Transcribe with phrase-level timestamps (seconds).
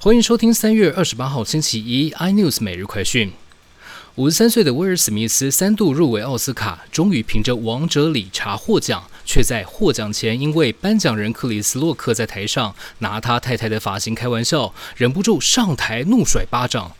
[0.00, 3.32] 欢迎收听三月二十八号星期一 iNews 每日快讯。
[4.14, 16.92] 五十三岁的威尔史密斯三度入围奥斯卡，终于凭着《王者理查》获奖，却在获奖前因为颁奖人克里斯洛克在台上拿他太太的发型开玩笑，忍不住上台怒甩巴掌。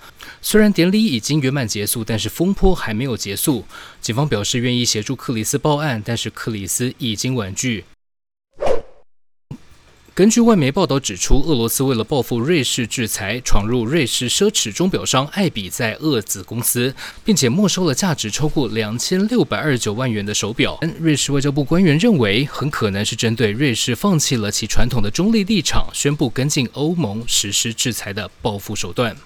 [0.43, 3.65] 虽然典礼已经圆满结束，但是风波还没有结束。
[4.01, 7.85] 警方表示愿意协助克里斯报案，但是克里斯已经婉拒。
[10.19, 16.93] 根据外媒报道指出，俄罗斯为了报复瑞士制裁，闯入瑞士奢侈钟表商艾比在俄子公司，
[17.25, 20.77] 并且没收了价值超过两千六百二十九万元的手表。
[20.99, 29.17] 瑞士外交部官员认为，很可能是针对瑞士放弃了其传统的中立立场，宣布跟进欧盟实施制裁的报复手段。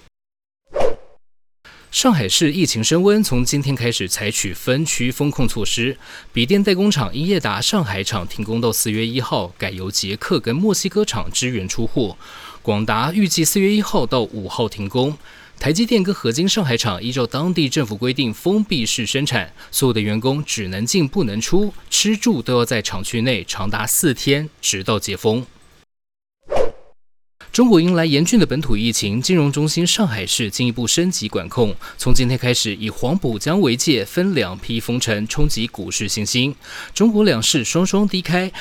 [1.93, 5.95] 上海市疫情升温，从今天开始采取分区封控措施。
[6.33, 12.17] 笔电代工厂英业达上海厂停工到四月一号，改由捷克跟墨西哥厂支援出货。
[12.63, 15.15] 广达预计四月一号到五号停工。
[15.59, 25.45] 台积电跟合金上海厂依照当地政府规定封闭式生产，所有的员工只能进不能出，吃住都要在厂区内长达四天，直到解封。
[27.53, 31.71] 中国迎来严峻的本土疫情，金融中心上海市进一步升级管控。
[31.99, 36.55] 从今天开始，以黄浦江为界，分两批封城，冲击股市信心。
[36.95, 38.51] 中国两市双双低开，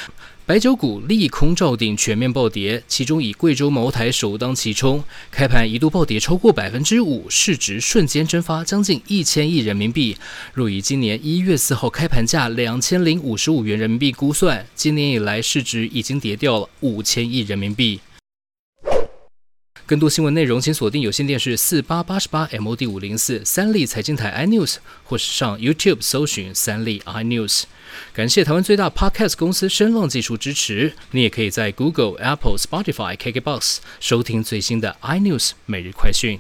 [0.45, 2.83] 白酒股利空照顶，全面暴跌。
[2.87, 10.15] 其中以贵州茅台首当其冲，开盘一度暴跌超过百分之五，市值瞬间蒸发将近一千亿人民币。
[10.53, 17.99] 若以今年一月四号开盘价两千零五十五元人民币估算，今年以来市值已经跌掉了五千亿人民币。
[19.85, 27.65] 更多新闻内容，请锁定有线电视四八八十八 MOD 五零四三立财经台 iNews，或是上 YouTube 搜寻三立 iNews。
[28.15, 30.95] 感谢台湾最大 Podcast 公司声浪技术支持。
[31.11, 36.39] 你也可以在 Google、Apple、Spotify、KKBox 收听最新的 iNews 每日快讯。